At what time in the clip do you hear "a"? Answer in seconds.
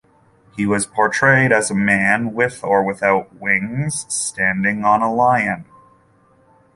1.69-1.75, 5.03-5.13